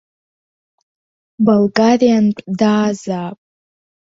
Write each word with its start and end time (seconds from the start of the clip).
Болгариантә 1.49 2.41
даазаап! 2.63 3.37